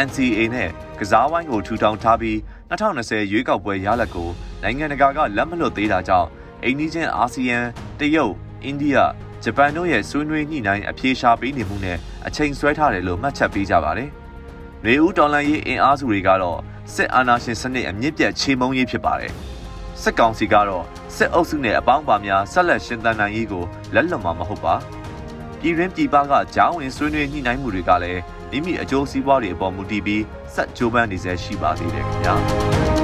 [0.07, 0.69] NCA နဲ့
[1.01, 2.37] ကစားဝိုင်းကိုထူထောင်ထားပြီး
[2.71, 4.29] 2020ရွေးကောက်ပွဲရလဒ်ကို
[4.63, 6.29] နိုင်ငံတကာကလက်မလွတ်သေးတာကြောင့်
[6.65, 7.59] အိန္ဒိချင်းအာဆီယံ
[7.99, 8.97] တရုတ်အိန္ဒိယ
[9.45, 14.11] ဂျပန်တို့ရဲ့ဆွေးနွေးညှိနှိုင်းအပြေရှားပေးနေမှုနဲ့အချိန်ဆွဲထားတယ်လို့မှတ်ချက်ပေးကြပါတယ်။
[14.85, 16.59] နေဦးတော်လန်ရေးအင်အားစုတွေကတော့
[16.95, 19.33] စစ်အာဏာရှင်စနစ်အမြင့်ပြတ်ချေမှုန်းရေးဖြစ်ပါတယ်။
[20.03, 20.85] စစ်ကောင်စီကတော့
[21.17, 24.75] စစ်အုပ်စုနဲ့အပေါင်းပါများဆက်လက်ရှင်သန်နိုင်ရေးကိုလက်လွတ်မှာမဟုတ်ပါ။
[25.61, 30.23] ပြည်တွင်းပြည်ပကကြားဝင်ဆွေးနွေးညှိနှိုင်းမှုတွေကလည်း မိမိအကျိုးစီးပွားတွေအပေါ်မူတည်ပြီး
[30.55, 32.35] ဆက်ကြိုးပမ်းနေစေရှိပါသေးတယ်ခင်ဗျာ။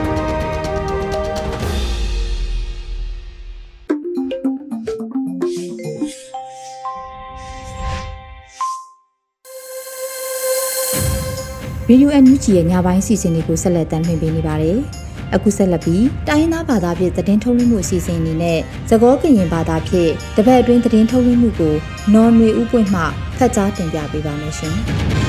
[11.89, 14.79] ဗီဒီယိုအန်ယူဂျီရဲ့ညပိုင်းစီစဉ်တွေကိုဆက်လက်တင်ပြနေပါတယ်။
[15.35, 18.59] အခုဆက်လက်ပြီးတိုင်းရင်းသားဘာသာဖြင့်သတင်းထုတ်လွှင့်မှုအစီအစဉ်အနေနဲ့
[18.91, 21.75] သကောကရင်ဘာသာဖြင့်တပတ်အတွင်းသတင်းထုတ်လွှင့်မှုကို
[22.15, 23.03] နော်နွေဥပွင့်မှ
[23.39, 24.77] ဖတ်ကြားတင်ပြပေးပါမယ်ရှင်။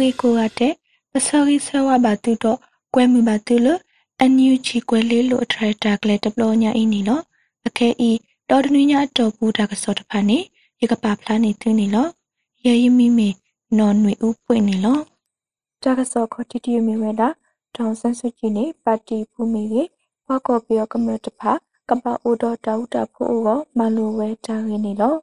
[0.00, 0.72] ရီကိုရတဲ့
[1.12, 2.58] ပစောရီဆဝဘာတူတော့
[2.94, 3.80] ကွဲမှုပါတူလို့
[4.20, 7.22] အန်ယူဂျီကွဲလေးလို့အထရက်တာကလေးတပလို့ညာအင်းနီနော်
[7.66, 8.10] အခဲဤ
[8.50, 10.38] တော်တနည်းညာတော်ပူတာကစောတဖာနေ
[10.80, 12.06] ရကပါဖလားနေသူနေလော
[12.66, 13.28] ရရမီမေ
[13.78, 14.98] နော်နွေဥပွင့်နေလော
[15.82, 17.28] တာကစောခတိတီမီဝဲတာ
[17.76, 19.82] တောင်ဆန်းစုကြည်နေပါတီဖူမီရေ
[20.26, 21.52] ဘကောပြောကမတဖာ
[21.88, 25.14] ကပအိုတော်တောက်တာဖိုးရောမလိုဝဲတာရင်းနေလော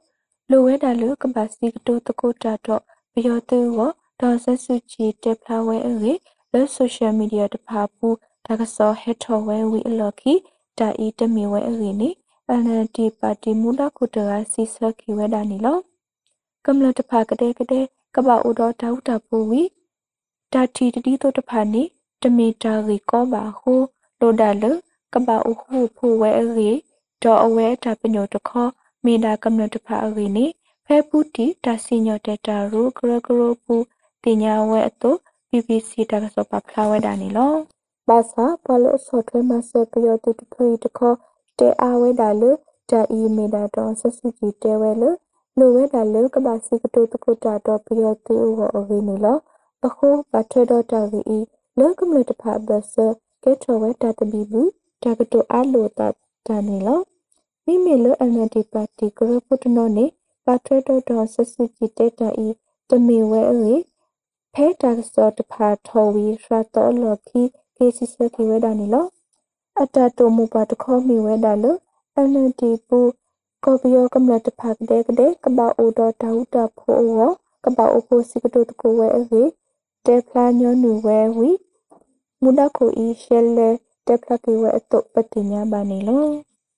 [0.49, 2.81] လိုဝဲတာလို့ကပစီကတိုတကိုတာတော့
[3.13, 6.13] ဘယောသူရော ဒေါ်ဆစုကြည်တက်ဖလာဝဲအေ
[6.51, 8.07] လက်ဆိုရှယ်မီဒီယာတဖာပူ
[8.45, 10.33] ဒါကစောဟက်ထော်ဝဲဝီအလော်ခီ
[10.79, 12.09] တာအီတမီဝဲအေနေ
[12.61, 15.77] NLD ပါတီမူလကုတရာစီစခိဝဒနီလော
[16.65, 19.61] ကမ္လတဖာကတဲ့ကတဲ့ကပဥတော်တောက်တာပူဝီ
[20.53, 21.83] တာတီတတိတို့တဖာနေ
[22.21, 23.73] တမီတာရီကောပါဟု
[24.19, 24.63] လိုဒါလ
[25.13, 26.71] ကပဥဟုဖူဝဲရီ
[27.23, 28.67] ဒေါ်အဝဲတာပညိုတခော
[29.05, 30.45] မေဒါကမ္လတဖာရီနေ
[30.85, 33.75] ဖဲပူတီတာစီညောတတာရူဂရဂရပူ
[34.23, 35.11] တင်ညာဝဲအတု
[35.49, 37.53] BBC တာကစောပါဖလာဝဲတာနေလော
[38.07, 41.13] ဘာသာပလောဆော့ထွဲမဆော့ပယောတူတထွေတခော
[41.59, 42.43] တဲအားဝဲတာလ
[42.89, 45.03] တာအီမေတာတော့ဆဆူကြည်တဲဝဲလ
[45.57, 49.27] လိုဝဲတာလကဘာစီကတိုတကုတာတော့ပြရတူဟောအဝေးနေလ
[49.85, 51.21] အခုပတ်ထွဲတော့တာဝီ
[51.79, 52.95] လကမလတဖာဘဆ
[53.43, 54.69] ကဲထောဝဲတာတဘီဘူး
[55.03, 56.07] တာကတိုအားလိုတာ
[56.47, 56.89] တာနေလ
[57.65, 60.05] မိမေလအန်တီပါတီကရပုတနောနေ
[60.45, 62.47] ပတ်ထွဲတော့တော့ဆဆူကြည်တဲတာအီ
[62.89, 63.73] တမေဝဲအေ
[64.53, 67.41] ဖဲတာစောတဖာထောဝီရတော်လခီ
[67.77, 69.05] ကေစီစကီဝဲတာနေလော
[69.81, 71.79] အတတိုမူပါတခေါ်မီဝဲတာလို့
[72.15, 72.27] အန်
[72.59, 72.99] တီပူ
[73.65, 77.31] ကောပီယောကမ္လတဖက်တဲ့ကတဲ့ကဘာအိုတော်တောက်တာဖိုးရော
[77.65, 79.43] ကဘာအိုဖိုစီကတိုတကိုဝဲအေ
[80.05, 81.49] တေဖလာညောနူဝဲဝီ
[82.41, 83.69] မူဒကိုအီရှဲလေ
[84.07, 86.25] တေဖလာကေဝဲအတုပတိညာဘာနေလော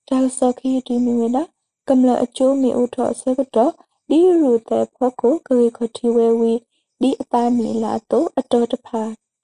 [0.08, 1.42] တာစခီတီမီဝဲတာ
[1.88, 3.72] ကမ္လအချိုးမီဥထောဆကတော့
[4.08, 6.52] ဒီရူတဲ့ဖကိုဂရီခတီဝဲဝီ
[7.06, 9.02] ဒီအပန်းနီလာတော့အတော်တဖာ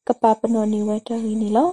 [0.09, 1.68] ကပပနောနီဝဲတဟီနီလော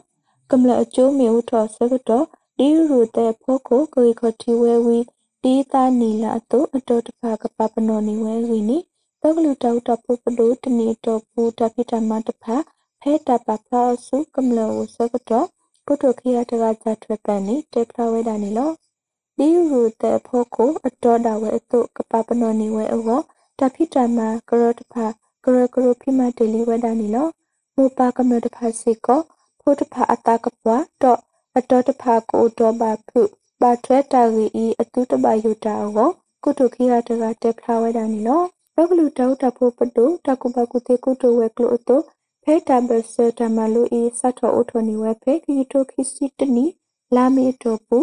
[0.52, 2.26] ကမ္လအချိုးမီဥထောဆကတော့
[2.58, 5.00] ဒီရူတဲ့ဖို့ကိုကိုရီခတီဝဲဝီ
[5.43, 8.78] ဒီတာနီလာတုအတော်တဖာကပပနောနီဝဲဝီနီ
[9.21, 12.56] တလောကလူတောက်တပူပဒိုတနီတောပူတပိတမတဖာ
[13.02, 15.47] ဖဲတပဖလာစုကမလဝစကတော့
[15.88, 18.71] ကုတုခိယတကကြထွပန်နီတေဖလာဝဲတာနီလော
[19.38, 23.19] ဒီရူတဲ့ဖို့ကိုအတော်တာဝဲအတုကပပနောနီဝဲအော
[23.60, 24.19] တဖိတမ
[24.50, 25.08] ကရတဖာ
[25.49, 27.27] ကရကရဖိမတေလီဝဲတာနီလော
[27.75, 29.21] မူပါကမတဖာစီကော
[29.62, 31.19] ဖို့တဖာအတာကပွားတော့
[31.57, 33.21] အတော်တဖာကိုတော့ပါဖု
[33.62, 36.10] ပါထွဲတာရီဤအတုတပယုတာအော
[36.43, 38.41] ကုတုခိယတကတေဖလာဝဲတာနီလော
[38.75, 41.97] ဘကလူတောက်တဖို့ပတုတကုပကုတေကုတုဝဲကလို့အတု
[42.43, 46.65] ဖဲတဘဆတမလူဤစတ်တော်အထနီဝဲဖဲခီတိုခီစီတနီ
[47.15, 47.97] လာမီတောပူ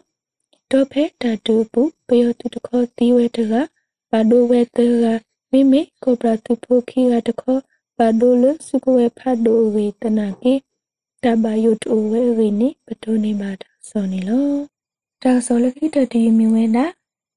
[0.71, 3.55] တော့ဖဲတတူပူပယောတုတခောတီဝဲတက
[4.11, 5.07] ပါဒိုဝဲတက
[5.53, 7.57] မိမိကိုပရာသူဖိုခီကတခော
[7.99, 10.55] ပါဒိုလစုကဝဲဖတ်ဒိုဝေတနာကေ
[11.25, 14.51] တဘယုတိုဝဲဝေနိပတိုနေပါတာစောနေလော
[15.23, 16.85] တာစောလခိတတိမြဝဲနာ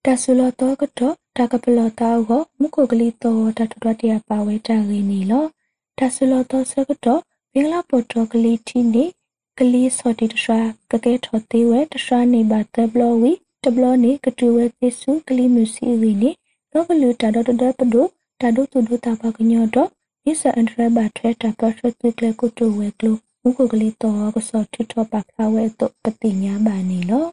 [0.05, 5.45] တဆူလောတောကတော့တကပလောတောကိုမုခုကလေးတောတထထတရပါဝဲတာရင်းနီလော
[5.97, 7.21] တဆူလောတောဆကတော့
[7.53, 9.05] ဘင်္ဂလားပေါ်တော်ကလေးတီနေ
[9.59, 10.59] ကလေးစော်တီတရွာ
[10.91, 13.31] ကကဲထော်သေးဝဲတရွာနေပါတဘလောဝီ
[13.63, 16.31] တဘလောနေကတူဝဲသေစုကလေးမျိုးစီဝီနေ
[16.71, 18.05] တော့ကလူတာတော့တဒပဒို
[18.41, 19.89] တာဒုတူဒုတာပါကညောတော့
[20.23, 27.25] ဒီစအန်ထရဘတ်ထွဲတာပတ်ရတိကလကုတူဝဲကလိုဥကိုကလေးတော့ကစောထထပါခါဝဲတော့ပတိညာပါနေလော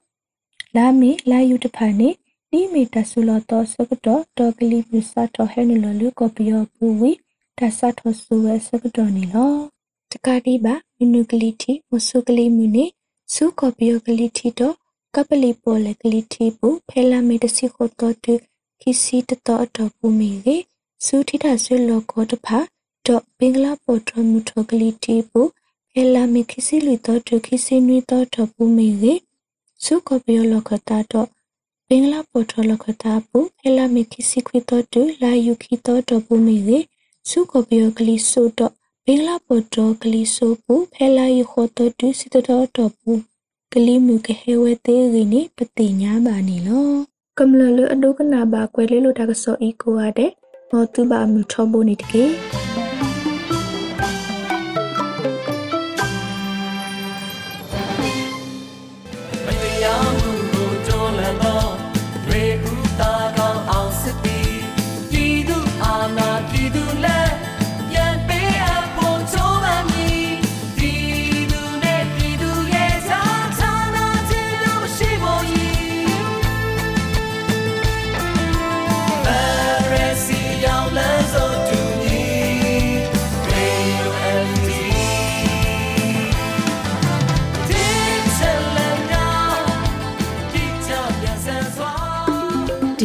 [0.76, 2.08] လာမီလာယူတဖာနေ
[2.50, 7.12] ဒီမီတဆူလတော့စကတော့တော့ကလေးပစတော့ဟဲနလလူကောပီယောပူဝီ
[7.58, 9.54] တဆတ်ထဆူဝဲစကတော့နေလော
[10.12, 12.86] တကတိပါမနုကလေးတီမဆုကလေးမြူနေ
[13.34, 14.74] စုကောပီယောကလေးတီတော့
[15.14, 18.34] ကပလီပေါ်လေကလေးတီပူဖဲလာမီတစီခိုတော့တူ
[18.80, 20.56] ခီစီတတော့တော့ပူမီလေ
[21.06, 22.58] စုထိတာဆွေလောကောတဖာ
[23.06, 25.40] တော့ဘင်္ဂလားပေါ်ထမှုထကလီတီပူ
[25.90, 29.14] ဖဲလာမီခီစီလူတော့ဒုခီစီနွေတော့ထပူမီလေ
[29.84, 31.28] စုကပယောလခတာတော့
[31.88, 36.78] ဘင်္ဂလားပေါ်ထလခတာပူဖဲလာမီခီစီခွေတော့ဒုလာယူခီတော့ထပူမီလေ
[37.30, 38.74] စုကပယောကလီဆိုတော့
[39.10, 43.12] ဘင်္ဂလားပေါ်ထကလီဆိုပူဖဲလာယူခေါ်တော့ဒုစီတော့ထပူ
[43.72, 46.90] ကလီမူကဟဲဝဲသေးရင်းနေပတိညာပါနေလော
[47.38, 50.30] ကမလလအဒုကနာပါကွယ်လေးလိုတာကစောဤကိုရတဲ့
[50.70, 52.24] မောတူပါမှုထောဖို့နေတကေ